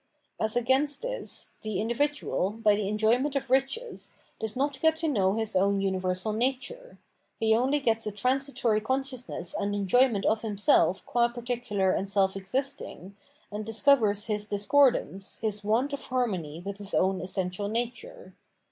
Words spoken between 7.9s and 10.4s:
a transitory consciousness and enjoyment